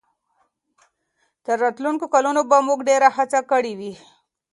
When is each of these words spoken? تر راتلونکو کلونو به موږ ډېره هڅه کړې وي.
تر 1.45 1.57
راتلونکو 1.63 2.05
کلونو 2.13 2.41
به 2.49 2.57
موږ 2.67 2.79
ډېره 2.89 3.09
هڅه 3.17 3.39
کړې 3.51 3.73
وي. 3.79 3.93